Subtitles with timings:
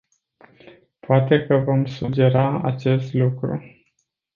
[0.99, 3.63] Poate că vom sugera acest lucru.